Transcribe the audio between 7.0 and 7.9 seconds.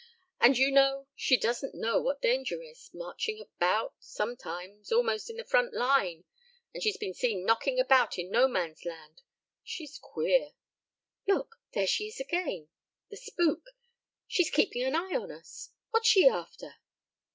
seen knocking